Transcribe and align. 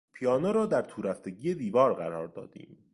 پیانو 0.13 0.51
را 0.51 0.65
در 0.65 0.81
تورفتگی 0.81 1.55
دیوار 1.55 1.93
قرار 1.93 2.27
دادیم. 2.27 2.77